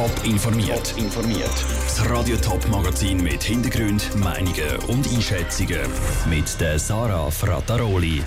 [0.00, 0.94] Top informiert.
[0.96, 1.64] informiert.
[1.84, 5.82] Das Radio Top Magazin mit Hintergrund, Meinungen und Einschätzungen
[6.30, 8.22] mit der Sarah Frataroli.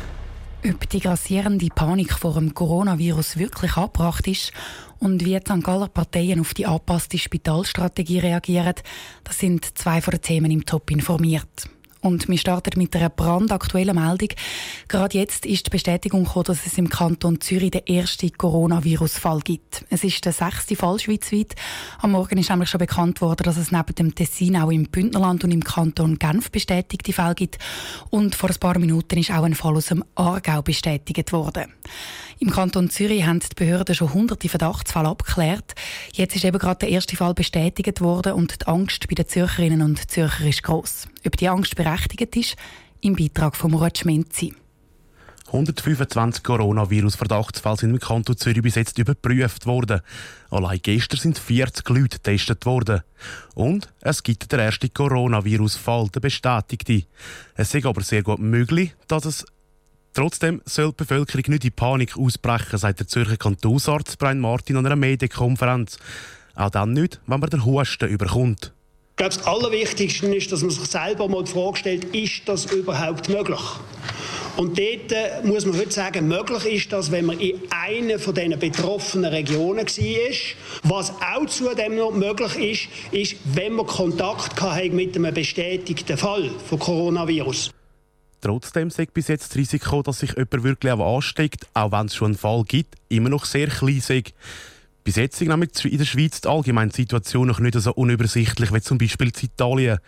[0.70, 4.52] Ob die grassierende Panik vor dem Coronavirus wirklich abgebracht ist
[5.00, 5.64] und wie die St.
[5.64, 8.76] Galler Parteien auf die angepasste Spitalstrategie reagieren,
[9.24, 11.73] das sind zwei von den Themen im Top informiert.
[12.04, 14.28] Und wir starten mit einer brandaktuellen Meldung.
[14.90, 19.86] Gerade jetzt ist die Bestätigung gekommen, dass es im Kanton Zürich den ersten Coronavirus-Fall gibt.
[19.90, 21.56] Es ist der sechste Fall schweizweit.
[22.00, 25.46] Am Morgen ist nämlich schon bekannt worden, dass es neben dem Tessin auch im Bündnerland
[25.46, 27.58] und im Kanton Genf bestätigte Fälle gibt.
[28.10, 31.72] Und vor ein paar Minuten ist auch ein Fall aus dem Aargau bestätigt worden.
[32.40, 35.74] Im Kanton Zürich haben die Behörden schon hunderte Verdachtsfälle abgeklärt.
[36.12, 39.82] Jetzt ist eben gerade der erste Fall bestätigt worden und die Angst bei den Zürcherinnen
[39.82, 41.08] und Zürcher ist gross.
[41.26, 42.56] Ob die Angst berechtigt ist,
[43.02, 44.54] im Beitrag von Murat Schmenzi.
[45.48, 50.02] 125 Coronavirus-Verdachtsfälle sind im Kanton Zürich bis jetzt überprüft worden.
[50.50, 53.02] Allein gestern sind 40 Leute getestet worden.
[53.54, 57.04] Und es gibt den ersten Coronavirus-Fall, der bestätigte.
[57.56, 59.46] Es ist aber sehr gut möglich, dass es
[60.16, 64.86] Trotzdem soll die Bevölkerung nicht in Panik ausbrechen, sagt der Zürcher Kantonsarzt Brian Martin an
[64.86, 65.98] einer Medienkonferenz.
[66.54, 68.74] Auch dann nicht, wenn man den Husten überkommt.
[69.14, 72.66] Ich glaube, das Allerwichtigste ist, dass man sich selber mal die Frage stellt, ist das
[72.66, 73.60] überhaupt möglich?
[74.58, 78.34] Und dort äh, muss man heute sagen, möglich ist das, wenn man in einer von
[78.34, 80.92] diesen betroffenen Regionen war.
[80.98, 84.60] Was auch zudem noch möglich ist, ist, wenn man Kontakt
[84.92, 87.70] mit einem bestätigten Fall von Coronavirus.
[88.42, 92.32] Trotzdem sagt bis jetzt das Risiko, dass sich jemand wirklich ansteckt, auch wenn es schon
[92.32, 94.34] einen Fall gibt, immer noch sehr klein ist.
[95.04, 98.98] Bis jetzt sind in der Schweiz die allgemeine Situation noch nicht so unübersichtlich wie zum
[98.98, 100.00] Beispiel in Italien.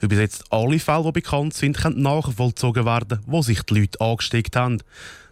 [0.00, 4.00] Weil bis jetzt alle Fälle, die bekannt sind, können nachvollzogen werden, wo sich die Leute
[4.00, 4.82] angesteckt haben.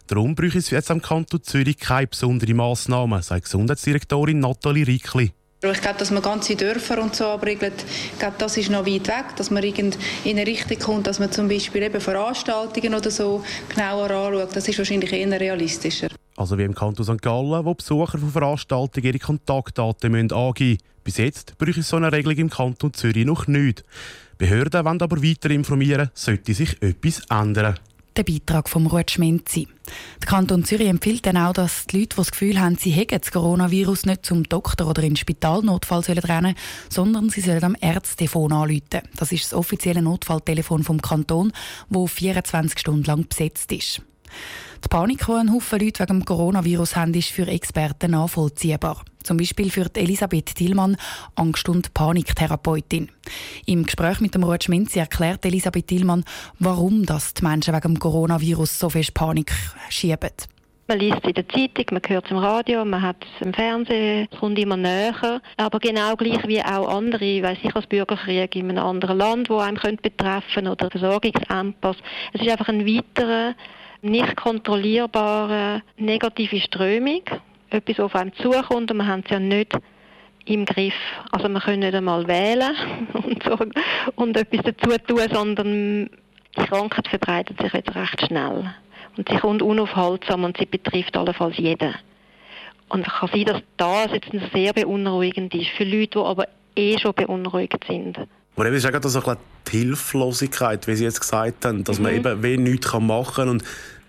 [0.07, 5.31] Darum brauche es jetzt am Kanton Zürich keine besonderen Massnahmen, sagt Gesundheitsdirektorin Nathalie Rickli.
[5.63, 9.07] Ich glaube, dass man ganze Dörfer und so abriegelt, ich glaube, das ist noch weit
[9.07, 9.93] weg, dass man in
[10.25, 14.55] eine Richtung kommt, dass man zum Beispiel eben Veranstaltungen oder so genauer anschaut.
[14.55, 16.10] Das ist wahrscheinlich eher realistischer.
[16.41, 17.21] Also wie im Kanton St.
[17.21, 20.77] Gallen, wo Besucher von Veranstaltungen ihre Kontaktdaten angeben müssen.
[21.03, 23.83] Bis jetzt bräuchte es so eine Regelung im Kanton Zürich noch nicht.
[24.39, 27.75] Behörden wollen aber weiter informieren, sollte sich etwas ändern
[28.15, 29.67] der Beitrag von Ruth Schmenzi.
[30.21, 33.19] Der Kanton Zürich empfiehlt dann auch, dass die Leute, die das Gefühl haben, sie hätten
[33.19, 36.55] das Coronavirus, nicht zum Doktor oder in den Spitalnotfall sollen
[36.89, 39.01] sondern sie sollen am Ärztefon anrufen.
[39.15, 41.53] Das ist das offizielle Notfalltelefon vom Kanton,
[41.89, 44.01] wo 24 Stunden lang besetzt ist.
[44.83, 49.03] Die Panik, die ein Haufen Leute wegen dem Coronavirus haben, ist für Experten nachvollziehbar.
[49.23, 50.97] Zum Beispiel für Elisabeth Thielmann,
[51.35, 53.09] Angst- und Paniktherapeutin.
[53.67, 56.25] Im Gespräch mit dem Ruud Schminzi erklärt Elisabeth Thielmann,
[56.57, 59.51] warum das die Menschen wegen dem Coronavirus so viel Panik
[59.89, 60.31] schieben.
[60.87, 63.53] Man liest es in der Zeitung, man hört es im Radio, man hat es im
[63.53, 65.41] Fernsehen, es kommt immer näher.
[65.55, 69.59] Aber genau gleich wie auch andere, weiß ich, als Bürgerkrieg in einem anderen Land, wo
[69.59, 70.11] einem könnte
[70.69, 71.95] oder Versorgungsengpass.
[72.33, 73.55] Es ist einfach ein weiterer
[74.01, 77.21] nicht kontrollierbare negative Strömung,
[77.69, 79.77] etwas auf einem zukommt und wir haben es ja nicht
[80.45, 80.93] im Griff.
[81.31, 82.75] Also wir können nicht einmal wählen
[83.13, 83.57] und, so,
[84.15, 86.09] und etwas dazu tun, sondern
[86.57, 88.73] die Krankheit verbreitet sich jetzt recht schnell.
[89.17, 91.95] Und sie kommt unaufhaltsam und sie betrifft allenfalls jeden.
[92.89, 96.97] Und es kann sein, dass das jetzt sehr beunruhigend ist für Leute, die aber eh
[96.97, 98.17] schon beunruhigt sind.
[98.55, 99.37] Aber eben ist auch so ein
[99.71, 102.03] die Hilflosigkeit, wie Sie jetzt gesagt haben, dass mhm.
[102.03, 103.63] man eben wenig nichts machen kann und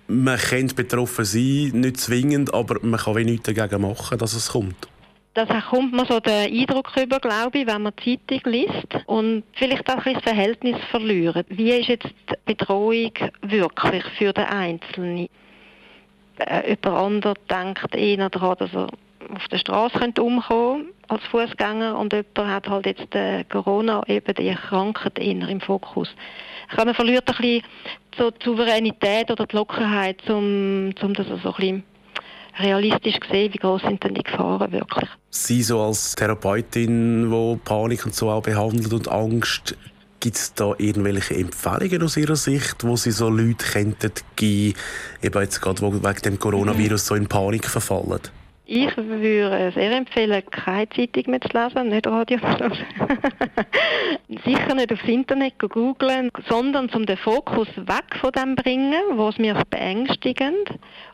[0.09, 4.51] man könnte betroffen sein, nicht zwingend, aber man kann wenig nichts dagegen machen, dass es
[4.51, 4.89] kommt.
[5.35, 9.45] Da kommt man so den Eindruck über, glaube ich, wenn man die Zeitung liest und
[9.55, 11.45] vielleicht auch ein das Verhältnis verlieren.
[11.49, 15.29] Wie ist jetzt die Bedrohung wirklich für den Einzelnen?
[16.37, 18.89] Äh, jemand anderes denkt eher daran, dass er
[19.35, 24.55] auf der Straße umkommen als Fußgänger und jemand hat halt jetzt äh, Corona, eben die
[24.55, 26.09] Krankheit eher im Fokus.
[26.69, 27.63] Ich glaube, man verliert ein bisschen
[28.17, 31.83] so die Souveränität oder die Lockerheit, um, um das so ein bisschen
[32.59, 35.09] realistisch zu sehen, wie groß sind denn die Gefahren wirklich.
[35.31, 39.77] Sie so als Therapeutin, die Panik und so auch behandelt und Angst,
[40.21, 44.79] Gibt es da irgendwelche Empfehlungen aus Ihrer Sicht, wo Sie so Leute könnten geben,
[45.21, 48.21] eben jetzt gerade, die wegen dem Coronavirus so in Panik verfallen?
[48.75, 52.79] Ich würde sehr empfehlen, keine Zeitung mehr zu lesen, nicht Radio zu hören.
[54.47, 59.61] Sicher nicht aufs Internet googeln, sondern um den Fokus weg von dem bringen, was mir
[59.69, 60.71] beängstigend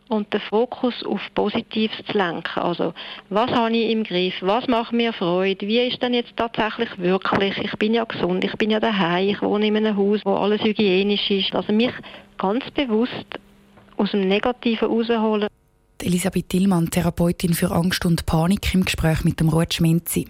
[0.09, 2.61] und den Fokus auf Positives zu lenken.
[2.61, 2.95] Also,
[3.29, 4.37] was habe ich im Griff?
[4.41, 5.67] Was macht mir Freude?
[5.67, 7.59] Wie ist denn jetzt tatsächlich wirklich?
[7.59, 10.63] Ich bin ja gesund, ich bin ja daheim, ich wohne in einem Haus, wo alles
[10.63, 11.57] hygienisch ist.
[11.57, 11.93] Also mich
[12.39, 13.41] ganz bewusst
[13.97, 15.49] aus dem Negativen rausholen
[16.03, 20.29] Elisabeth Tillmann, Therapeutin für Angst und Panik, im Gespräch mit dem Ruud Schmenzi.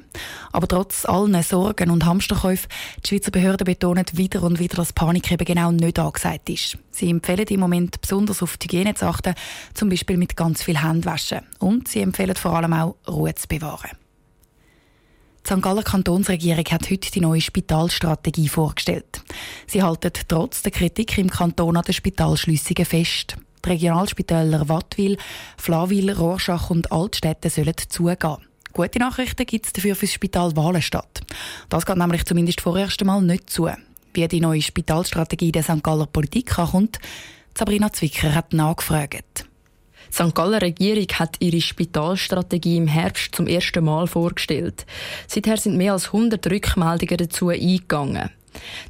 [0.53, 2.69] Aber trotz allen Sorgen und Hamsterkäufen,
[3.05, 6.79] die Schweizer Behörden betonen wieder und wieder, dass Panik eben genau nicht angesagt ist.
[6.91, 9.35] Sie empfehlen im Moment besonders auf die Hygiene zu achten,
[9.75, 11.41] zum Beispiel mit ganz viel Handwaschen.
[11.59, 13.91] Und sie empfehlen vor allem auch, Ruhe zu bewahren.
[15.47, 15.63] Die St.
[15.63, 19.23] Galler Kantonsregierung hat heute die neue Spitalstrategie vorgestellt.
[19.67, 23.37] Sie halten trotz der Kritik im Kanton an den Spitalschliessungen fest.
[23.65, 25.17] Die Regionalspitäler Wattwil,
[25.57, 28.39] Flawil, Rorschach und Altstädte sollen zugehen.
[28.73, 31.21] Gute Nachrichten gibt es dafür für das Spital Walenstadt.
[31.69, 33.69] Das geht nämlich zumindest vorerst einmal nicht zu.
[34.15, 35.83] Wie die neue Spitalstrategie der St.
[35.83, 36.99] Galler Politik ankommt,
[37.57, 39.47] Sabrina Zwicker hat nachgefragt.
[40.11, 40.35] Die St.
[40.35, 44.87] Galler Regierung hat ihre Spitalstrategie im Herbst zum ersten Mal vorgestellt.
[45.27, 48.31] Seither sind mehr als 100 Rückmeldungen dazu eingegangen.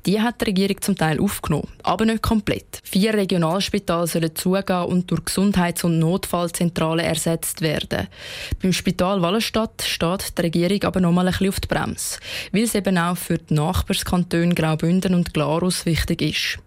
[0.07, 2.81] Die hat die Regierung zum Teil aufgenommen, aber nicht komplett.
[2.85, 8.09] Vier Regionalspitäle sollen zugehen und durch Gesundheits- und Notfallzentralen ersetzt werden.
[8.63, 12.19] Beim Spital Wallenstadt steht die Regierung aber noch mal ein bisschen auf die Bremse,
[12.53, 16.59] weil es eben auch für die Nachbarskantone Graubünden und Glarus wichtig ist.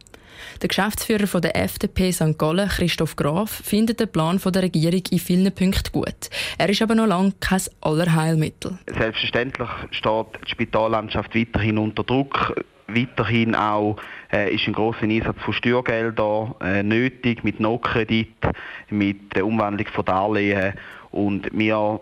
[0.61, 2.37] Der Geschäftsführer der FDP St.
[2.37, 6.29] Gallen, Christoph Graf, findet den Plan der Regierung in vielen Punkten gut.
[6.57, 8.77] Er ist aber noch lange kein Allerheilmittel.
[8.87, 12.55] Selbstverständlich steht die Spitallandschaft weiterhin unter Druck.
[12.95, 13.97] Weiterhin auch
[14.31, 18.33] äh, ist ein großer Einsatz von Steuergeldern äh, nötig, mit No-Kredit,
[18.89, 20.73] mit der Umwandlung von Darlehen.
[21.11, 21.99] Und wir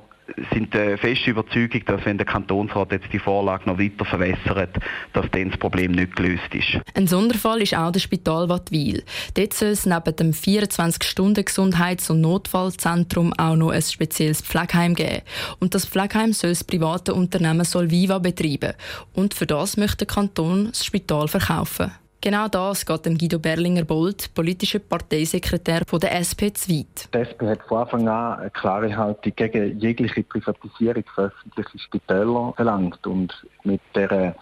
[0.54, 4.78] sind der festen Überzeugung, dass wenn der Kantonsrat jetzt die Vorlage noch weiter verwässert,
[5.14, 6.80] dass dann das Problem nicht gelöst ist.
[6.94, 9.04] Ein Sonderfall ist auch das Spital Wattwil.
[9.34, 15.22] Dort soll es neben dem 24-Stunden-Gesundheits- und Notfallzentrum auch noch ein spezielles Pflegeheim geben.
[15.60, 18.74] Und das Pflegeheim soll das private Unternehmen Solviva betreiben.
[19.14, 21.92] Und für das möchte der Kanton das Spital verkaufen.
[22.22, 27.08] Genau das geht dem Guido Berlinger-Bold, politischer Parteisekretär von der SP, zu weit.
[27.14, 32.54] Die SP hat von Anfang an eine klare Haltung gegen jegliche Privatisierung von öffentlichen Spitälern
[32.56, 33.08] verlangt.
[33.08, 33.34] Und
[33.64, 34.36] mit der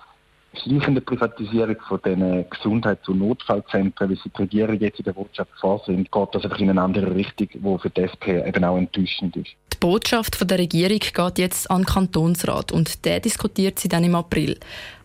[0.56, 5.52] schleichenden Privatisierung von den Gesundheits- und Notfallzentren, wie sie die Regierung jetzt in der Botschaft
[5.62, 9.38] vorsehen, geht das einfach in eine andere Richtung, die für die SP eben auch enttäuschend
[9.38, 9.52] ist.
[9.72, 14.04] Die Botschaft von der Regierung geht jetzt an den Kantonsrat und der diskutiert sie dann
[14.04, 14.58] im April.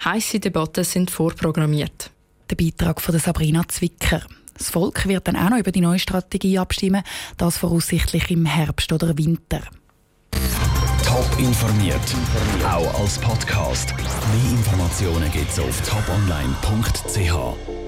[0.02, 2.10] Heiße Debatten sind vorprogrammiert
[2.52, 4.22] der Beitrag von Sabrina Zwicker.
[4.56, 7.02] Das Volk wird dann auch noch über die neue Strategie abstimmen,
[7.38, 9.62] das voraussichtlich im Herbst oder Winter.
[11.04, 12.00] Top informiert,
[12.64, 13.94] auch als Podcast.
[13.96, 17.81] Mehr Informationen gibt es auf toponline.ch.